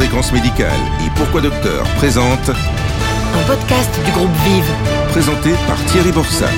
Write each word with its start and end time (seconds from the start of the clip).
Fréquence 0.00 0.32
médicale 0.32 0.80
et 1.04 1.10
Pourquoi 1.14 1.42
Docteur 1.42 1.84
présente 1.96 2.48
Un 2.48 3.42
podcast 3.46 4.00
du 4.02 4.10
groupe 4.12 4.32
Vive. 4.46 4.64
présenté 5.10 5.50
par 5.66 5.76
Thierry 5.84 6.10
Borsat. 6.10 6.48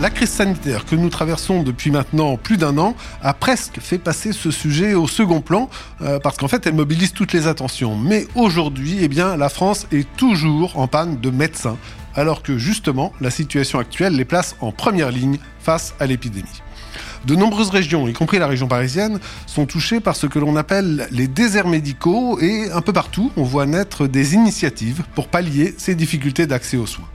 La 0.00 0.10
crise 0.10 0.30
sanitaire 0.30 0.84
que 0.84 0.96
nous 0.96 1.10
traversons 1.10 1.62
depuis 1.62 1.92
maintenant 1.92 2.36
plus 2.36 2.56
d'un 2.56 2.76
an 2.76 2.96
a 3.22 3.34
presque 3.34 3.78
fait 3.78 3.98
passer 3.98 4.32
ce 4.32 4.50
sujet 4.50 4.94
au 4.94 5.06
second 5.06 5.40
plan 5.40 5.70
euh, 6.02 6.18
parce 6.18 6.38
qu'en 6.38 6.48
fait 6.48 6.66
elle 6.66 6.74
mobilise 6.74 7.12
toutes 7.12 7.32
les 7.32 7.46
attentions. 7.46 7.96
Mais 7.96 8.26
aujourd'hui, 8.34 8.98
eh 9.00 9.06
bien, 9.06 9.36
la 9.36 9.48
France 9.48 9.86
est 9.92 10.08
toujours 10.16 10.76
en 10.76 10.88
panne 10.88 11.20
de 11.20 11.30
médecins 11.30 11.78
alors 12.16 12.42
que 12.42 12.58
justement 12.58 13.12
la 13.20 13.30
situation 13.30 13.78
actuelle 13.78 14.16
les 14.16 14.24
place 14.24 14.56
en 14.60 14.72
première 14.72 15.12
ligne 15.12 15.38
face 15.60 15.94
à 16.00 16.06
l'épidémie. 16.06 16.62
De 17.26 17.34
nombreuses 17.36 17.70
régions, 17.70 18.08
y 18.08 18.12
compris 18.12 18.38
la 18.38 18.46
région 18.46 18.66
parisienne, 18.66 19.18
sont 19.46 19.66
touchées 19.66 20.00
par 20.00 20.16
ce 20.16 20.26
que 20.26 20.38
l'on 20.38 20.56
appelle 20.56 21.06
les 21.10 21.28
déserts 21.28 21.68
médicaux 21.68 22.40
et 22.40 22.70
un 22.70 22.80
peu 22.80 22.92
partout, 22.92 23.30
on 23.36 23.42
voit 23.42 23.66
naître 23.66 24.06
des 24.06 24.34
initiatives 24.34 25.02
pour 25.14 25.28
pallier 25.28 25.74
ces 25.76 25.94
difficultés 25.94 26.46
d'accès 26.46 26.76
aux 26.76 26.86
soins. 26.86 27.08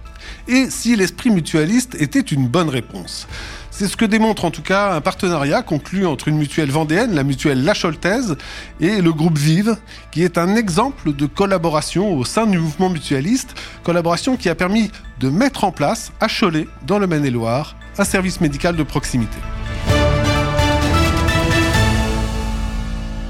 Et 0.48 0.70
si 0.70 0.96
l'esprit 0.96 1.32
mutualiste 1.32 1.96
était 2.00 2.20
une 2.20 2.48
bonne 2.48 2.70
réponse? 2.70 3.28
C'est 3.72 3.88
ce 3.88 3.98
que 3.98 4.06
démontre 4.06 4.46
en 4.46 4.52
tout 4.52 4.62
cas 4.62 4.94
un 4.94 5.02
partenariat 5.02 5.62
conclu 5.62 6.06
entre 6.06 6.28
une 6.28 6.38
mutuelle 6.38 6.72
vendéenne, 6.72 7.14
la 7.14 7.24
mutuelle 7.24 7.64
La 7.64 7.74
Choltaise, 7.74 8.38
et 8.80 9.02
le 9.02 9.12
groupe 9.12 9.38
Vive, 9.38 9.76
qui 10.12 10.24
est 10.24 10.38
un 10.38 10.56
exemple 10.56 11.14
de 11.14 11.26
collaboration 11.26 12.16
au 12.16 12.24
sein 12.24 12.46
du 12.46 12.58
mouvement 12.58 12.90
mutualiste, 12.90 13.56
collaboration 13.84 14.38
qui 14.38 14.50
a 14.50 14.56
permis 14.56 14.92
de 15.20 15.30
mettre 15.30 15.64
en 15.64 15.72
place 15.72 16.12
à 16.22 16.28
Cholet, 16.28 16.68
dans 16.88 17.00
le 17.00 17.08
Maine-et-Loire, 17.08 17.76
un 17.98 18.06
service 18.06 18.40
médical 18.40 18.76
de 18.76 18.84
proximité. 18.84 19.38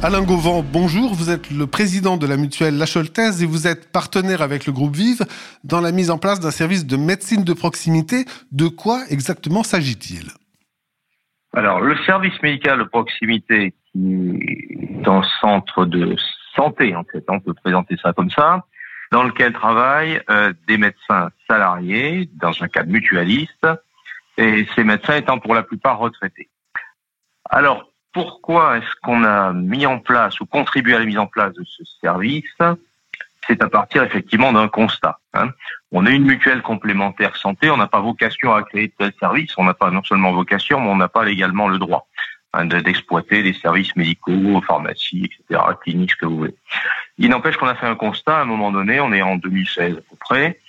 Alain 0.05 0.21
Gauvin, 0.21 0.63
bonjour. 0.63 1.15
Vous 1.15 1.31
êtes 1.31 1.49
le 1.49 1.65
président 1.65 2.15
de 2.15 2.27
la 2.27 2.37
mutuelle 2.37 2.77
La 2.77 2.85
Choltaise 2.85 3.41
et 3.41 3.47
vous 3.47 3.65
êtes 3.65 3.91
partenaire 3.91 4.43
avec 4.43 4.67
le 4.67 4.71
groupe 4.71 4.95
Vive 4.95 5.25
dans 5.63 5.81
la 5.81 5.91
mise 5.91 6.11
en 6.11 6.19
place 6.19 6.39
d'un 6.39 6.51
service 6.51 6.85
de 6.85 6.95
médecine 6.95 7.43
de 7.43 7.53
proximité. 7.53 8.25
De 8.51 8.67
quoi 8.67 9.01
exactement 9.09 9.63
s'agit-il? 9.63 10.29
Alors, 11.53 11.81
le 11.81 11.97
service 12.05 12.39
médical 12.43 12.77
de 12.77 12.83
proximité 12.83 13.73
qui 13.91 14.77
est 15.01 15.07
un 15.07 15.23
centre 15.41 15.85
de 15.85 16.15
santé, 16.55 16.95
en 16.95 17.03
fait, 17.03 17.25
on 17.27 17.39
peut 17.39 17.55
présenter 17.55 17.97
ça 17.99 18.13
comme 18.13 18.29
ça, 18.29 18.63
dans 19.11 19.23
lequel 19.23 19.53
travaillent 19.53 20.21
euh, 20.29 20.53
des 20.67 20.77
médecins 20.77 21.31
salariés 21.49 22.29
dans 22.35 22.51
un 22.61 22.67
cadre 22.67 22.91
mutualiste 22.91 23.67
et 24.37 24.67
ces 24.75 24.83
médecins 24.83 25.15
étant 25.15 25.39
pour 25.39 25.55
la 25.55 25.63
plupart 25.63 25.97
retraités. 25.97 26.51
Alors, 27.49 27.89
pourquoi 28.15 28.77
est-ce 28.77 28.95
qu'on 29.03 29.25
a 29.25 29.51
mis 29.51 29.85
en 29.85 29.99
place 29.99 30.39
ou 30.39 30.45
contribué 30.45 30.95
à 30.95 30.99
la 30.99 31.05
mise 31.05 31.17
en 31.17 31.27
place 31.27 31.53
de 31.53 31.65
ce 31.65 31.83
service 31.99 32.45
C'est 33.45 33.61
à 33.61 33.67
partir 33.67 34.03
effectivement 34.03 34.53
d'un 34.53 34.69
constat. 34.69 35.19
Hein. 35.33 35.49
On 35.91 36.05
est 36.05 36.15
une 36.15 36.23
mutuelle 36.23 36.61
complémentaire 36.61 37.35
santé, 37.35 37.69
on 37.69 37.75
n'a 37.75 37.87
pas 37.87 37.99
vocation 37.99 38.53
à 38.53 38.63
créer 38.63 38.93
tel 38.97 39.11
service, 39.19 39.51
on 39.57 39.65
n'a 39.65 39.73
pas 39.73 39.91
non 39.91 40.01
seulement 40.01 40.31
vocation, 40.31 40.79
mais 40.79 40.87
on 40.87 40.95
n'a 40.95 41.09
pas 41.09 41.25
légalement 41.25 41.67
le 41.67 41.77
droit 41.77 42.07
hein, 42.53 42.63
d'exploiter 42.63 43.43
des 43.43 43.51
services 43.51 43.93
médicaux, 43.97 44.61
pharmacies, 44.65 45.25
etc., 45.25 45.61
cliniques, 45.81 46.11
ce 46.11 46.15
que 46.15 46.25
vous 46.25 46.37
voulez. 46.37 46.55
Il 47.17 47.29
n'empêche 47.29 47.57
qu'on 47.57 47.67
a 47.67 47.75
fait 47.75 47.85
un 47.85 47.95
constat 47.95 48.37
à 48.37 48.41
un 48.43 48.45
moment 48.45 48.71
donné, 48.71 49.01
on 49.01 49.11
est 49.11 49.21
en 49.21 49.35
2016 49.35 49.91
à 49.91 49.95
peu 49.97 50.15
près, 50.21 50.61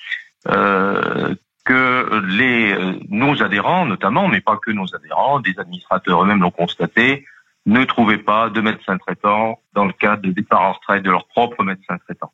euh, 0.48 1.32
que 1.64 2.22
les 2.26 2.72
euh, 2.72 2.98
nos 3.08 3.40
adhérents, 3.40 3.86
notamment, 3.86 4.26
mais 4.26 4.40
pas 4.40 4.56
que 4.56 4.72
nos 4.72 4.92
adhérents, 4.96 5.38
des 5.38 5.56
administrateurs 5.60 6.24
eux-mêmes 6.24 6.40
l'ont 6.40 6.50
constaté, 6.50 7.24
ne 7.66 7.84
trouvaient 7.84 8.18
pas 8.18 8.48
de 8.48 8.60
médecins 8.60 8.96
traitants 8.98 9.60
dans 9.74 9.84
le 9.84 9.92
cadre 9.92 10.22
de 10.22 10.30
départ 10.30 10.62
en 10.62 10.72
retraite 10.72 11.02
de 11.02 11.10
leur 11.10 11.26
propre 11.26 11.62
médecin 11.62 11.98
traitant. 11.98 12.32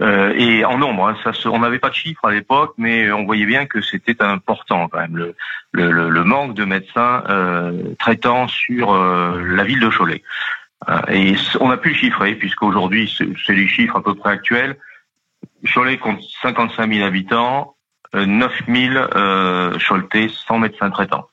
Euh, 0.00 0.34
et 0.36 0.64
en 0.64 0.78
nombre, 0.78 1.08
hein, 1.08 1.16
ça 1.22 1.32
on 1.50 1.58
n'avait 1.58 1.78
pas 1.78 1.90
de 1.90 1.94
chiffres 1.94 2.24
à 2.24 2.32
l'époque, 2.32 2.74
mais 2.78 3.12
on 3.12 3.24
voyait 3.24 3.46
bien 3.46 3.66
que 3.66 3.82
c'était 3.82 4.22
important 4.22 4.88
quand 4.88 4.98
même 4.98 5.34
le, 5.72 6.24
manque 6.24 6.54
de 6.54 6.64
médecins 6.64 7.22
euh, 7.28 7.94
traitants 7.98 8.48
sur 8.48 8.92
euh, 8.92 9.42
la 9.42 9.64
ville 9.64 9.80
de 9.80 9.90
Cholet. 9.90 10.22
Euh, 10.88 11.00
et 11.08 11.34
on 11.60 11.70
a 11.70 11.76
pu 11.76 11.90
le 11.90 11.94
chiffrer 11.94 12.34
puisqu'aujourd'hui 12.34 13.12
c'est 13.46 13.52
les 13.52 13.68
chiffres 13.68 13.96
à 13.96 14.02
peu 14.02 14.14
près 14.14 14.30
actuels. 14.30 14.76
Cholet 15.74 15.98
compte 15.98 16.22
55 16.42 16.92
000 16.92 17.06
habitants, 17.06 17.76
9 18.14 18.62
000 18.66 18.94
euh, 18.94 19.78
Choletais 19.78 20.28
sans 20.28 20.58
médecin 20.58 20.90
traitant. 20.90 21.28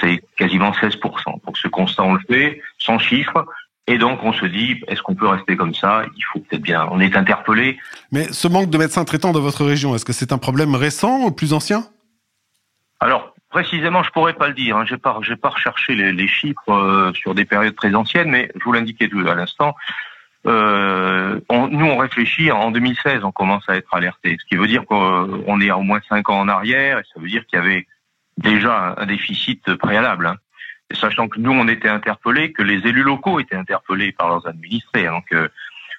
C'est 0.00 0.20
quasiment 0.36 0.72
16%. 0.72 1.44
Donc 1.44 1.56
ce 1.56 1.68
constat, 1.68 2.02
on 2.02 2.14
le 2.14 2.20
fait, 2.28 2.60
sans 2.78 2.98
chiffre. 2.98 3.46
Et 3.86 3.98
donc 3.98 4.20
on 4.22 4.32
se 4.32 4.44
dit, 4.46 4.80
est-ce 4.88 5.02
qu'on 5.02 5.14
peut 5.14 5.26
rester 5.26 5.56
comme 5.56 5.74
ça? 5.74 6.04
Il 6.16 6.22
faut 6.24 6.38
peut-être 6.40 6.62
bien. 6.62 6.86
On 6.90 7.00
est 7.00 7.16
interpellé. 7.16 7.78
Mais 8.12 8.24
ce 8.32 8.46
manque 8.46 8.70
de 8.70 8.78
médecins 8.78 9.04
traitants 9.04 9.32
dans 9.32 9.40
votre 9.40 9.64
région, 9.64 9.94
est-ce 9.94 10.04
que 10.04 10.12
c'est 10.12 10.32
un 10.32 10.38
problème 10.38 10.74
récent 10.74 11.24
ou 11.24 11.30
plus 11.32 11.52
ancien? 11.52 11.84
Alors 13.00 13.34
précisément, 13.48 14.02
je 14.02 14.10
pourrais 14.10 14.34
pas 14.34 14.48
le 14.48 14.54
dire. 14.54 14.76
Hein. 14.76 14.84
J'ai 14.86 14.98
pas, 14.98 15.18
j'ai 15.22 15.36
pas 15.36 15.48
recherché 15.48 15.94
les, 15.94 16.12
les 16.12 16.28
chiffres 16.28 16.70
euh, 16.70 17.12
sur 17.14 17.34
des 17.34 17.44
périodes 17.44 17.74
très 17.74 17.94
anciennes, 17.94 18.30
mais 18.30 18.50
je 18.54 18.64
vous 18.64 18.72
l'indiquais 18.72 19.08
tout 19.08 19.26
à 19.26 19.34
l'instant. 19.34 19.74
Euh, 20.46 21.40
on, 21.48 21.68
nous, 21.68 21.86
on 21.86 21.96
réfléchit. 21.98 22.50
En 22.50 22.70
2016, 22.70 23.24
on 23.24 23.32
commence 23.32 23.68
à 23.68 23.76
être 23.76 23.92
alerté, 23.92 24.36
ce 24.40 24.46
qui 24.46 24.56
veut 24.56 24.66
dire 24.66 24.84
qu'on 24.86 25.60
est 25.60 25.70
à 25.70 25.76
au 25.76 25.82
moins 25.82 26.00
cinq 26.08 26.30
ans 26.30 26.38
en 26.38 26.48
arrière, 26.48 26.98
et 26.98 27.02
ça 27.12 27.20
veut 27.20 27.28
dire 27.28 27.44
qu'il 27.46 27.58
y 27.58 27.62
avait 27.62 27.86
déjà 28.40 28.94
un 28.96 29.06
déficit 29.06 29.74
préalable. 29.76 30.26
Hein. 30.26 30.36
Sachant 30.92 31.28
que 31.28 31.38
nous, 31.38 31.52
on 31.52 31.68
était 31.68 31.88
interpellés, 31.88 32.52
que 32.52 32.62
les 32.62 32.86
élus 32.86 33.04
locaux 33.04 33.38
étaient 33.38 33.56
interpellés 33.56 34.12
par 34.12 34.28
leurs 34.28 34.46
administrés. 34.46 35.06
Donc, 35.06 35.26
hein, 35.32 35.48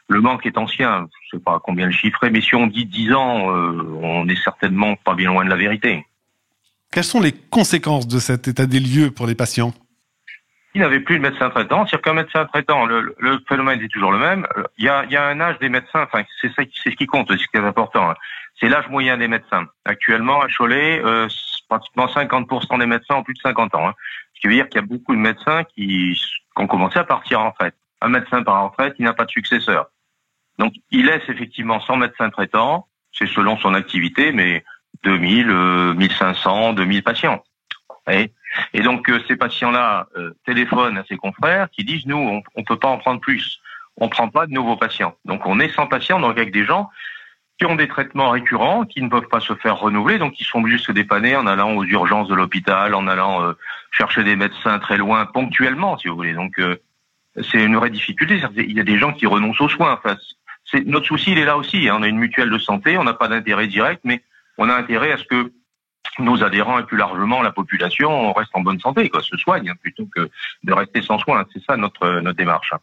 le 0.09 0.19
manque 0.19 0.46
est 0.46 0.57
ancien, 0.57 1.07
je 1.24 1.38
sais 1.38 1.44
pas 1.44 1.62
combien 1.63 1.85
le 1.85 1.94
chiffrer, 1.94 2.29
mais 2.29 2.41
si 2.41 2.56
on 2.56 2.68
dit 2.68 2.85
10 2.85 3.13
ans, 3.13 3.56
euh, 3.56 3.81
on 4.02 4.25
n'est 4.25 4.35
certainement 4.35 4.96
pas 4.97 5.16
bien 5.16 5.29
loin 5.29 5.46
de 5.46 5.50
la 5.50 5.56
vérité. 5.56 6.06
Quelles 6.91 7.06
sont 7.06 7.22
les 7.22 7.31
conséquences 7.31 8.07
de 8.07 8.19
cet 8.19 8.50
état 8.50 8.66
des 8.66 8.81
lieux 8.81 9.12
pour 9.12 9.25
les 9.25 9.35
patients? 9.35 9.73
Il 10.73 10.81
n'avait 10.81 11.00
plus 11.00 11.18
de 11.18 11.22
médecin 11.22 11.50
traitant. 11.50 11.85
C'est-à-dire 11.85 12.02
qu'un 12.02 12.13
médecin 12.13 12.46
traitant, 12.46 12.85
le, 12.85 13.16
le, 13.19 13.40
phénomène 13.47 13.81
est 13.81 13.88
toujours 13.88 14.12
le 14.12 14.19
même. 14.19 14.46
Il 14.78 14.85
y 14.85 14.90
a, 14.90 15.06
il 15.06 15.12
y 15.12 15.18
a 15.18 15.25
un 15.25 15.40
âge 15.40 15.58
des 15.59 15.69
médecins, 15.69 16.03
enfin, 16.03 16.23
c'est 16.41 16.50
ce 16.50 16.96
qui 16.96 17.06
compte, 17.06 17.28
c'est 17.29 17.38
ce 17.38 17.47
qui 17.47 17.58
est 17.58 17.66
important. 17.66 18.09
Hein. 18.09 18.16
C'est 18.59 18.69
l'âge 18.69 18.88
moyen 18.90 19.18
des 19.18 19.28
médecins. 19.28 19.66
Actuellement, 19.85 20.41
à 20.41 20.47
Cholet, 20.47 21.02
euh, 21.03 21.28
pratiquement 21.71 22.07
50% 22.07 22.79
des 22.79 22.85
médecins 22.85 23.15
ont 23.15 23.23
plus 23.23 23.33
de 23.33 23.39
50 23.39 23.75
ans. 23.75 23.87
Hein. 23.87 23.93
Ce 24.33 24.41
qui 24.41 24.47
veut 24.47 24.55
dire 24.55 24.67
qu'il 24.67 24.81
y 24.81 24.83
a 24.83 24.87
beaucoup 24.87 25.15
de 25.15 25.21
médecins 25.21 25.63
qui, 25.63 26.19
ont 26.57 26.67
commencé 26.67 26.99
à 26.99 27.05
partir 27.05 27.39
en 27.39 27.51
retraite. 27.51 27.75
Un 28.01 28.09
médecin 28.09 28.43
par 28.43 28.55
en 28.61 28.69
retraite, 28.69 28.95
il 28.99 29.05
n'a 29.05 29.13
pas 29.13 29.23
de 29.23 29.31
successeur. 29.31 29.85
Donc, 30.59 30.73
il 30.91 31.05
laisse 31.05 31.23
effectivement 31.29 31.79
100 31.79 31.95
médecins 31.95 32.29
traitants, 32.29 32.87
c'est 33.13 33.25
selon 33.25 33.57
son 33.57 33.73
activité, 33.73 34.33
mais 34.33 34.65
2000, 35.03 35.93
1500, 35.95 36.73
2000 36.73 37.03
patients. 37.03 37.41
Et, 38.09 38.81
donc, 38.81 39.09
euh, 39.09 39.21
ces 39.29 39.37
patients-là 39.37 40.07
euh, 40.17 40.31
téléphonent 40.45 40.97
à 40.97 41.05
ses 41.05 41.15
confrères 41.15 41.69
qui 41.69 41.85
disent, 41.85 42.05
nous, 42.05 42.17
on 42.17 42.59
ne 42.59 42.65
peut 42.65 42.79
pas 42.79 42.89
en 42.89 42.97
prendre 42.97 43.21
plus. 43.21 43.61
On 43.95 44.09
prend 44.09 44.27
pas 44.27 44.45
de 44.45 44.51
nouveaux 44.51 44.75
patients. 44.75 45.15
Donc, 45.23 45.45
on 45.45 45.61
est 45.61 45.69
sans 45.69 45.87
patients, 45.87 46.19
donc 46.19 46.31
avec 46.31 46.51
des 46.51 46.65
gens 46.65 46.89
qui 47.61 47.67
ont 47.67 47.75
des 47.75 47.88
traitements 47.88 48.31
récurrents, 48.31 48.85
qui 48.85 49.03
ne 49.03 49.07
peuvent 49.07 49.27
pas 49.27 49.39
se 49.39 49.53
faire 49.53 49.77
renouveler, 49.77 50.17
donc 50.17 50.39
ils 50.39 50.45
sont 50.45 50.61
obligés 50.61 50.77
de 50.77 50.81
se 50.81 51.35
en 51.35 51.45
allant 51.45 51.73
aux 51.73 51.83
urgences 51.83 52.27
de 52.27 52.33
l'hôpital, 52.33 52.95
en 52.95 53.07
allant 53.07 53.44
euh, 53.44 53.53
chercher 53.91 54.23
des 54.23 54.35
médecins 54.35 54.79
très 54.79 54.97
loin, 54.97 55.27
ponctuellement, 55.27 55.95
si 55.95 56.07
vous 56.07 56.16
voulez. 56.16 56.33
Donc 56.33 56.57
euh, 56.57 56.77
c'est 57.51 57.63
une 57.63 57.75
vraie 57.75 57.91
difficulté. 57.91 58.41
Il 58.57 58.75
y 58.75 58.79
a 58.79 58.83
des 58.83 58.97
gens 58.97 59.13
qui 59.13 59.27
renoncent 59.27 59.61
aux 59.61 59.69
soins. 59.69 60.01
Notre 60.88 61.05
souci, 61.05 61.33
il 61.33 61.38
est 61.38 61.45
là 61.45 61.55
aussi. 61.55 61.88
Hein. 61.88 61.97
On 61.99 62.01
a 62.01 62.07
une 62.07 62.17
mutuelle 62.17 62.49
de 62.49 62.57
santé, 62.57 62.97
on 62.97 63.03
n'a 63.03 63.13
pas 63.13 63.27
d'intérêt 63.27 63.67
direct, 63.67 64.01
mais 64.05 64.23
on 64.57 64.67
a 64.67 64.73
intérêt 64.73 65.11
à 65.11 65.17
ce 65.17 65.25
que 65.25 65.51
nos 66.17 66.43
adhérents 66.43 66.79
et 66.79 66.83
plus 66.83 66.97
largement 66.97 67.43
la 67.43 67.51
population 67.51 68.33
restent 68.33 68.55
en 68.55 68.61
bonne 68.61 68.79
santé, 68.79 69.07
quoi, 69.09 69.22
se 69.22 69.38
soignent 69.38 69.69
hein, 69.69 69.75
plutôt 69.79 70.07
que 70.16 70.31
de 70.63 70.73
rester 70.73 71.03
sans 71.03 71.19
soins. 71.19 71.45
C'est 71.53 71.63
ça 71.63 71.78
notre 71.78 72.22
notre 72.22 72.38
démarche. 72.38 72.73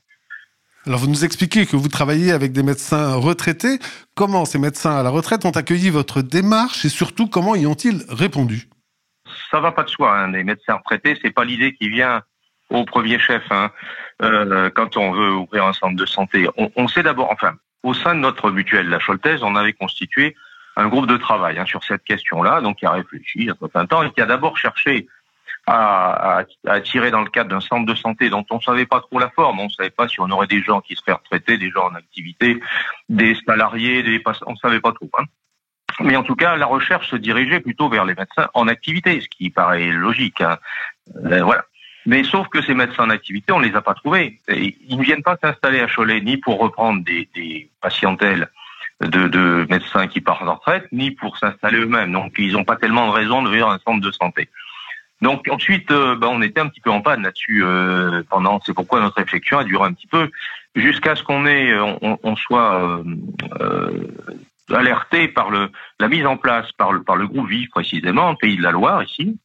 Alors 0.89 1.01
vous 1.01 1.09
nous 1.09 1.27
expliquez 1.27 1.67
que 1.67 1.77
vous 1.77 1.89
travaillez 1.89 2.33
avec 2.33 2.53
des 2.53 2.63
médecins 2.63 3.15
retraités. 3.17 3.79
Comment 4.15 4.47
ces 4.47 4.59
médecins 4.59 4.97
à 4.97 5.03
la 5.03 5.11
retraite 5.11 5.45
ont 5.45 5.51
accueilli 5.51 5.91
votre 5.91 6.23
démarche 6.23 6.87
et 6.87 6.89
surtout 6.89 7.27
comment 7.27 7.55
y 7.55 7.67
ont-ils 7.67 8.07
répondu? 8.09 8.71
Ça 9.51 9.61
va 9.61 9.71
pas 9.71 9.83
de 9.83 9.91
soi. 9.91 10.17
Hein. 10.17 10.33
Les 10.33 10.45
médecins 10.45 10.77
retraités, 10.77 11.19
c'est 11.21 11.31
pas 11.31 11.45
l'idée 11.45 11.75
qui 11.75 11.91
vient 11.91 12.23
au 12.71 12.87
premier 12.87 13.19
chef 13.19 13.43
hein. 13.51 13.71
euh, 14.23 14.71
quand 14.71 14.97
on 14.97 15.13
veut 15.13 15.31
ouvrir 15.31 15.67
un 15.67 15.75
centre 15.75 15.95
de 15.95 16.07
santé. 16.07 16.49
On, 16.57 16.89
sait 16.89 17.03
d'abord, 17.03 17.31
enfin, 17.31 17.53
au 17.83 17.93
sein 17.93 18.15
de 18.15 18.21
notre 18.21 18.51
mutuelle, 18.51 18.89
la 18.89 18.99
Choltaise, 18.99 19.43
on 19.43 19.57
avait 19.57 19.75
constitué 19.75 20.37
un 20.77 20.89
groupe 20.89 21.07
de 21.07 21.19
travail 21.19 21.59
hein, 21.59 21.67
sur 21.67 21.85
cette 21.85 22.05
question-là, 22.05 22.63
donc 22.63 22.79
qui 22.79 22.87
a 22.87 22.93
réfléchi 22.93 23.51
un 23.75 23.85
temps 23.85 24.05
et 24.05 24.11
qui 24.11 24.23
a 24.23 24.27
d'abord 24.27 24.57
cherché 24.57 25.07
à, 25.69 26.39
à, 26.39 26.45
attirer 26.73 27.11
dans 27.11 27.23
le 27.23 27.31
cadre 27.31 27.51
d'un 27.51 27.61
centre 27.61 27.87
de 27.87 27.95
santé 27.95 28.31
dont 28.31 28.45
on 28.51 28.57
ne 28.57 28.61
savait 28.61 28.87
pas 28.87 29.01
trop 29.01 29.19
la 29.19 29.31
forme. 29.31 29.61
On 29.61 29.65
ne 29.65 29.71
savait 29.71 29.91
pas 29.91 30.09
si 30.09 30.21
on 30.21 30.31
aurait 30.31 30.47
des 30.47 30.63
gens 30.63 30.81
qui 30.81 30.97
seraient 30.97 31.13
retraités, 31.13 31.59
des 31.59 31.71
gens 31.71 31.87
en 31.87 31.95
activité, 31.95 32.61
des 33.09 33.37
salariés, 33.47 34.03
des 34.03 34.23
on 34.47 34.53
ne 34.53 34.57
savait 34.57 34.81
pas 34.81 34.93
trop. 34.93 35.11
Hein. 35.19 35.25
Mais 36.01 36.17
en 36.17 36.23
tout 36.23 36.37
cas, 36.37 36.57
la 36.57 36.67
recherche 36.67 37.11
se 37.11 37.17
dirigeait 37.17 37.61
plutôt 37.61 37.89
vers 37.89 38.05
les 38.05 38.15
médecins 38.15 38.49
en 38.55 38.69
activité, 38.69 39.21
ce 39.21 39.29
qui 39.29 39.51
paraît 39.51 39.91
logique. 39.91 40.41
Hein. 40.41 40.59
Euh, 41.25 41.43
voilà. 41.43 41.65
Mais 42.07 42.25
sauf 42.25 42.49
que 42.49 42.63
ces 42.63 42.75
médecins 42.75 43.05
en 43.05 43.11
activité, 43.11 43.53
on 43.53 43.59
les 43.59 43.75
a 43.75 43.83
pas 43.83 43.95
trouvés. 43.95 44.41
ils 44.49 44.97
ne 44.97 45.03
viennent 45.03 45.23
pas 45.23 45.37
s'installer 45.43 45.81
à 45.81 45.89
Cholet 45.89 46.21
ni 46.21 46.39
pour 46.39 46.59
reprendre 46.59 47.05
des, 47.05 47.29
des 47.35 47.71
patientèles 47.83 48.49
de, 49.01 49.29
de, 49.29 49.67
médecins 49.69 50.07
qui 50.07 50.21
partent 50.21 50.49
en 50.49 50.55
retraite, 50.55 50.87
ni 50.93 51.11
pour 51.11 51.37
s'installer 51.37 51.79
eux-mêmes. 51.79 52.13
Donc 52.13 52.35
ils 52.39 52.53
n'ont 52.53 52.65
pas 52.65 52.77
tellement 52.77 53.09
de 53.09 53.13
raison 53.13 53.43
de 53.43 53.49
venir 53.49 53.69
un 53.69 53.79
centre 53.81 54.01
de 54.01 54.11
santé. 54.11 54.49
Donc 55.21 55.49
ensuite, 55.51 55.91
euh, 55.91 56.17
ben, 56.17 56.29
on 56.29 56.43
était 56.43 56.61
un 56.61 56.69
petit 56.69 56.81
peu 56.81 56.91
en 56.91 57.01
panne 57.01 57.23
là-dessus 57.23 57.65
euh, 57.65 58.23
pendant. 58.31 58.61
C'est 58.65 58.75
pourquoi 58.75 59.01
notre 59.01 59.17
réflexion 59.17 59.59
a 59.59 59.65
duré 59.65 59.87
un 59.87 59.93
petit 59.93 60.07
peu 60.07 60.31
jusqu'à 60.77 61.17
ce 61.17 61.25
qu'on 61.25 61.45
ait, 61.47 61.77
on, 61.79 62.19
on 62.23 62.37
soit 62.37 63.03
euh, 63.61 64.07
alerté 64.71 65.29
par 65.29 65.51
le 65.51 65.71
la 65.99 66.09
mise 66.09 66.27
en 66.27 66.37
place 66.37 66.71
par 66.73 66.93
le 66.93 67.03
par 67.03 67.17
le 67.17 67.27
groupe 67.27 67.49
Vif 67.49 67.71
précisément, 67.71 68.35
Pays 68.37 68.57
de 68.57 68.63
la 68.63 68.71
Loire 68.71 69.03
ici. 69.03 69.39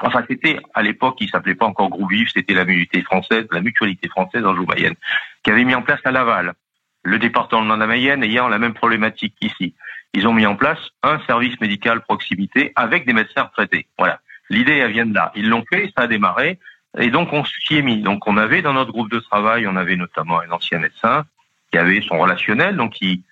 Enfin, 0.00 0.24
c'était 0.28 0.60
à 0.74 0.82
l'époque, 0.82 1.16
il 1.20 1.28
s'appelait 1.28 1.56
pas 1.56 1.66
encore 1.66 1.90
groupe 1.90 2.10
Vif, 2.10 2.30
c'était 2.32 2.54
la 2.54 2.64
mutualité 2.64 3.02
française, 3.02 3.46
la 3.50 3.60
mutualité 3.60 4.08
française 4.08 4.44
en 4.44 4.54
Mayenne, 4.54 4.94
qui 5.42 5.50
avait 5.50 5.64
mis 5.64 5.74
en 5.74 5.82
place 5.82 6.00
à 6.04 6.12
Laval 6.12 6.54
le 7.02 7.18
département 7.18 7.74
de 7.74 7.80
la 7.80 7.86
Mayenne 7.86 8.22
ayant 8.22 8.48
la 8.48 8.58
même 8.58 8.74
problématique 8.74 9.34
qu'ici. 9.40 9.74
Ils 10.12 10.26
ont 10.26 10.32
mis 10.32 10.46
en 10.46 10.56
place 10.56 10.78
un 11.02 11.18
service 11.26 11.58
médical 11.60 12.00
proximité 12.02 12.72
avec 12.76 13.06
des 13.06 13.12
médecins 13.12 13.44
retraités. 13.44 13.86
Voilà. 13.98 14.20
L'idée, 14.50 14.76
elle 14.76 14.92
vient 14.92 15.06
de 15.06 15.14
là. 15.14 15.32
Ils 15.34 15.48
l'ont 15.48 15.64
fait, 15.72 15.90
ça 15.96 16.04
a 16.04 16.06
démarré. 16.06 16.58
Et 16.98 17.10
donc, 17.10 17.32
on 17.32 17.44
s'y 17.44 17.76
est 17.76 17.82
mis. 17.82 18.02
Donc, 18.02 18.26
on 18.26 18.36
avait 18.36 18.62
dans 18.62 18.72
notre 18.72 18.92
groupe 18.92 19.10
de 19.10 19.20
travail, 19.20 19.66
on 19.66 19.76
avait 19.76 19.96
notamment 19.96 20.40
un 20.40 20.50
ancien 20.50 20.78
médecin 20.78 21.24
qui 21.70 21.78
avait 21.78 22.02
son 22.02 22.18
relationnel, 22.18 22.76
donc 22.76 22.94
qui, 22.94 23.22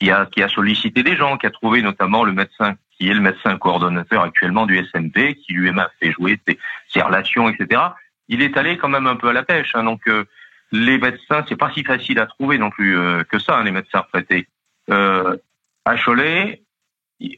qui, 0.00 0.10
a, 0.10 0.26
qui 0.26 0.42
a 0.42 0.48
sollicité 0.48 1.02
des 1.02 1.16
gens, 1.16 1.36
qui 1.36 1.46
a 1.46 1.50
trouvé 1.50 1.82
notamment 1.82 2.24
le 2.24 2.32
médecin 2.32 2.76
qui 2.98 3.08
est 3.08 3.14
le 3.14 3.20
médecin 3.20 3.58
coordonnateur 3.58 4.22
actuellement 4.22 4.66
du 4.66 4.78
SMP, 4.78 5.34
qui 5.34 5.52
lui 5.52 5.68
a 5.68 5.90
fait 6.00 6.12
jouer 6.12 6.38
ses, 6.46 6.58
ses, 6.88 7.02
relations, 7.02 7.48
etc. 7.48 7.80
Il 8.28 8.42
est 8.42 8.56
allé 8.56 8.78
quand 8.78 8.88
même 8.88 9.06
un 9.06 9.16
peu 9.16 9.28
à 9.28 9.32
la 9.32 9.42
pêche. 9.42 9.72
Hein, 9.74 9.84
donc, 9.84 10.00
euh, 10.06 10.24
les 10.72 10.98
médecins, 10.98 11.44
c'est 11.48 11.56
pas 11.56 11.72
si 11.72 11.84
facile 11.84 12.18
à 12.18 12.26
trouver 12.26 12.58
non 12.58 12.70
plus 12.70 12.96
euh, 12.96 13.24
que 13.24 13.38
ça, 13.38 13.58
hein, 13.58 13.64
les 13.64 13.72
médecins 13.72 14.00
retraités. 14.00 14.46
Euh, 14.90 15.36
à 15.84 15.96
Cholet, 15.96 16.62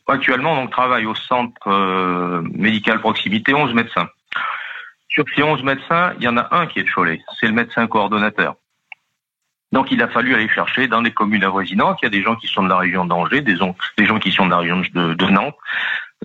actuellement, 0.06 0.52
on 0.52 0.66
travaille 0.66 1.06
au 1.06 1.14
centre 1.14 1.68
euh, 1.68 2.42
médical 2.52 3.00
proximité 3.00 3.54
11 3.54 3.74
médecins. 3.74 4.08
Sur 5.08 5.24
ces 5.34 5.42
11 5.42 5.62
médecins, 5.62 6.14
il 6.18 6.24
y 6.24 6.28
en 6.28 6.36
a 6.36 6.48
un 6.54 6.66
qui 6.66 6.80
est 6.80 6.84
de 6.84 6.90
Cholet, 6.90 7.22
c'est 7.38 7.46
le 7.46 7.52
médecin 7.52 7.86
coordonnateur. 7.86 8.56
Donc 9.72 9.90
il 9.90 10.02
a 10.02 10.08
fallu 10.08 10.34
aller 10.34 10.48
chercher 10.48 10.88
dans 10.88 11.00
les 11.00 11.10
communes 11.10 11.44
avoisinantes, 11.44 11.98
il 12.02 12.06
y 12.06 12.08
a 12.08 12.10
des 12.10 12.22
gens 12.22 12.36
qui 12.36 12.46
sont 12.46 12.62
de 12.62 12.68
la 12.68 12.78
région 12.78 13.04
d'Angers, 13.04 13.40
des, 13.40 13.56
des 13.98 14.06
gens 14.06 14.18
qui 14.18 14.30
sont 14.30 14.46
de 14.46 14.50
la 14.50 14.58
région 14.58 14.82
de, 14.94 15.30
Nantes. 15.30 15.56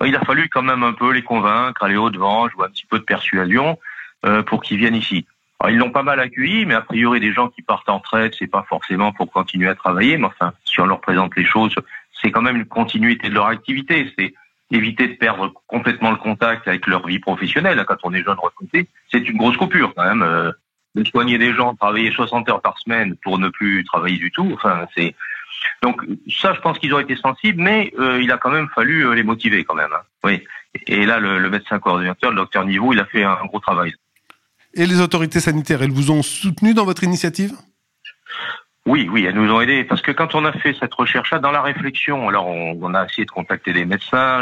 Il 0.06 0.16
a 0.16 0.22
fallu 0.22 0.48
quand 0.50 0.62
même 0.62 0.84
un 0.84 0.94
peu 0.94 1.12
les 1.12 1.22
convaincre, 1.22 1.84
aller 1.84 1.98
au-devant, 1.98 2.50
jouer 2.50 2.66
un 2.66 2.70
petit 2.70 2.86
peu 2.86 3.00
de 3.00 3.04
persuasion 3.04 3.78
euh, 4.26 4.44
pour 4.44 4.62
qu'ils 4.62 4.78
viennent 4.78 4.96
ici. 4.96 5.26
Ils 5.70 5.78
l'ont 5.78 5.92
pas 5.92 6.04
mal 6.04 6.20
accueilli, 6.20 6.66
mais 6.66 6.74
a 6.74 6.82
priori, 6.82 7.20
des 7.20 7.34
gens 7.34 7.50
qui 7.50 7.62
partent 7.62 7.90
en 7.90 8.00
retraite, 8.00 8.36
c'est 8.38 8.48
pas 8.48 8.66
forcément 8.68 9.12
pour 9.12 9.32
continuer 9.32 9.70
à 9.70 9.76
travailler, 9.76 10.18
mais 10.18 10.26
enfin, 10.26 10.54
si 10.66 10.80
on 10.80 10.86
leur 10.86 11.02
présente 11.02 11.36
les 11.36 11.46
choses, 11.46 11.76
c'est 12.22 12.32
quand 12.32 12.42
même 12.42 12.58
une 12.58 12.66
continuité 12.66 13.30
de 13.30 13.34
leur 13.34 13.48
activité. 13.48 14.12
C'est 14.18 14.34
éviter 14.72 15.08
de 15.08 15.14
perdre 15.16 15.52
complètement 15.68 16.12
le 16.12 16.18
contact 16.18 16.68
avec 16.68 16.88
leur 16.88 17.06
vie 17.06 17.20
professionnelle. 17.20 17.84
Quand 17.88 17.98
on 18.04 18.14
est 18.14 18.24
jeune 18.24 18.38
retraité, 18.40 18.88
c'est 19.12 19.28
une 19.28 19.38
grosse 19.38 19.58
coupure 19.58 19.94
quand 19.96 20.06
même. 20.06 20.24
Euh, 20.24 20.52
soigner 21.10 21.38
des 21.38 21.54
gens, 21.54 21.76
travailler 21.76 22.12
60 22.12 22.50
heures 22.50 22.62
par 22.62 22.78
semaine 22.80 23.16
pour 23.24 23.40
ne 23.40 23.50
plus 23.50 23.84
travailler 23.86 24.18
du 24.18 24.32
tout. 24.32 24.52
Enfin, 24.54 24.88
c'est 24.96 25.16
donc 25.84 26.02
ça, 26.28 26.54
je 26.54 26.62
pense 26.62 26.80
qu'ils 26.80 26.94
ont 26.94 27.00
été 27.00 27.16
sensibles, 27.16 27.62
mais 27.62 27.94
euh, 28.00 28.22
il 28.22 28.32
a 28.32 28.38
quand 28.38 28.50
même 28.50 28.70
fallu 28.74 29.06
euh, 29.06 29.14
les 29.14 29.24
motiver 29.24 29.64
quand 29.64 29.76
même. 29.76 29.92
Hein. 29.94 30.02
Oui. 30.24 30.44
Et 30.88 31.06
là, 31.06 31.20
le, 31.20 31.40
le 31.40 31.50
médecin 31.50 31.80
coordinateur, 31.80 32.32
le 32.32 32.38
docteur 32.38 32.66
Niveau, 32.66 32.94
il 32.94 33.00
a 33.00 33.06
fait 33.06 33.24
un 33.24 33.46
gros 33.46 33.60
travail. 33.60 33.94
Et 34.74 34.86
les 34.86 35.02
autorités 35.02 35.40
sanitaires, 35.40 35.82
elles 35.82 35.92
vous 35.92 36.12
ont 36.12 36.24
soutenu 36.24 36.74
dans 36.74 36.86
votre 36.86 37.04
initiative? 37.04 37.52
Oui, 38.88 39.08
oui, 39.12 39.26
elles 39.26 39.36
nous 39.36 39.52
ont 39.52 39.62
aidés. 39.62 39.84
Parce 39.84 40.02
que 40.02 40.12
quand 40.12 40.34
on 40.34 40.44
a 40.44 40.52
fait 40.54 40.74
cette 40.80 40.94
recherche-là, 40.94 41.38
dans 41.38 41.52
la 41.52 41.62
réflexion, 41.62 42.28
alors 42.30 42.48
on, 42.48 42.94
a 42.96 43.06
essayé 43.06 43.26
de 43.26 43.32
contacter 43.32 43.74
des 43.74 43.86
médecins, 43.86 44.42